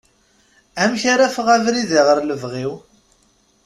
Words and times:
Amek 0.81 1.03
ara 1.13 1.23
aɣef 1.27 1.35
abrid 1.55 1.91
ɣer 2.07 2.17
lebɣi-w? 2.23 2.71